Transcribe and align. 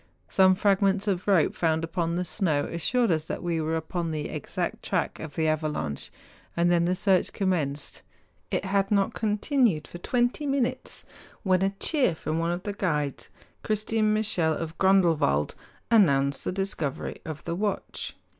Some 0.29 0.55
fragments 0.55 1.07
of 1.07 1.27
rope 1.27 1.53
found 1.53 1.83
upon 1.83 2.15
the 2.15 2.25
snow 2.25 2.65
assured 2.65 3.11
us 3.11 3.25
that 3.27 3.43
we 3.43 3.61
were 3.61 3.75
upon 3.75 4.09
the 4.09 4.29
exact 4.29 4.81
track 4.81 5.19
of 5.19 5.35
the 5.35 5.47
avalanche, 5.47 6.11
and 6.57 6.71
then 6.71 6.85
the 6.85 6.95
search 6.95 7.31
com¬ 7.33 7.47
menced. 7.47 8.01
It 8.49 8.65
had 8.65 8.89
not 8.89 9.13
continued 9.13 9.87
for 9.87 9.99
twenty 9.99 10.47
minutes 10.47 11.03
THE 11.03 11.07
PEAK 11.07 11.13
OF 11.41 11.45
MORTERATSCH. 11.45 11.71
59 11.71 11.71
when 11.71 11.71
a 11.71 11.79
cheer 11.79 12.15
from 12.15 12.39
one 12.39 12.51
of 12.51 12.63
the 12.63 12.73
guides—Christian 12.73 14.11
Michel 14.11 14.53
of 14.53 14.75
Grondelwald—announced 14.79 16.45
the 16.45 16.51
discovery 16.51 17.21
of 17.23 17.43
the 17.43 17.53
watch. 17.53 18.15